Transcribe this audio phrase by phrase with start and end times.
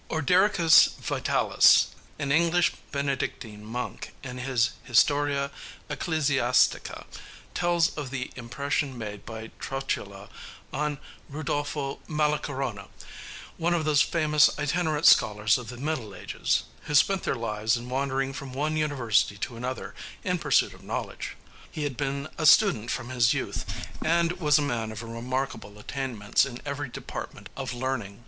[0.09, 5.51] Ordericus Vitalis, an English Benedictine monk, in his Historia
[5.91, 7.05] Ecclesiastica,
[7.53, 10.27] tells us of the impression made by Trotula
[10.73, 10.97] on
[11.29, 12.87] Rudolfo Malacorona,
[13.57, 17.87] one of those famous itinerant scholars of the Middle Ages, who spent their lives in
[17.87, 19.93] wandering from one university to another
[20.23, 21.35] in pursuit of knowledge.
[21.71, 23.67] He had been a student from his youth
[24.03, 28.19] and was a man of remarkable attainments in every department of learning.